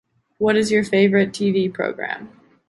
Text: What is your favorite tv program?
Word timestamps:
What 0.39 0.57
is 0.57 0.71
your 0.71 0.83
favorite 0.83 1.29
tv 1.29 1.71
program? 1.71 2.29